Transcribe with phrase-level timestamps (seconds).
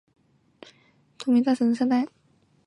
[1.23, 2.07] 神农大帝圣诞